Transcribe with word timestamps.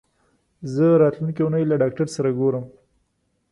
زه 0.73 0.85
راتلونکې 1.03 1.41
اونۍ 1.43 1.63
له 1.67 1.75
ډاکټر 1.81 2.07
سره 2.15 2.29
ګورم. 2.39 2.65